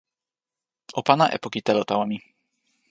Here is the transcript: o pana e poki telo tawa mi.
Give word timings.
o 0.99 1.01
pana 1.07 1.25
e 1.35 1.37
poki 1.43 1.59
telo 1.67 1.83
tawa 1.89 2.05
mi. 2.11 2.17